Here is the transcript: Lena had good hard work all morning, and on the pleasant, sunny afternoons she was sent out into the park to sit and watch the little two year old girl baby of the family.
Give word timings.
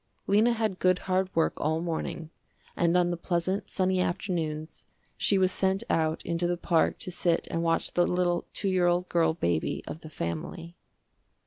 Lena 0.25 0.53
had 0.53 0.79
good 0.79 0.97
hard 1.05 1.29
work 1.35 1.53
all 1.57 1.79
morning, 1.79 2.31
and 2.75 2.97
on 2.97 3.11
the 3.11 3.17
pleasant, 3.17 3.69
sunny 3.69 3.99
afternoons 4.01 4.85
she 5.15 5.37
was 5.37 5.51
sent 5.51 5.83
out 5.91 6.25
into 6.25 6.47
the 6.47 6.57
park 6.57 6.97
to 6.97 7.11
sit 7.11 7.47
and 7.51 7.61
watch 7.61 7.93
the 7.93 8.07
little 8.07 8.47
two 8.51 8.67
year 8.69 8.87
old 8.87 9.07
girl 9.09 9.35
baby 9.35 9.83
of 9.85 10.01
the 10.01 10.09
family. 10.09 10.75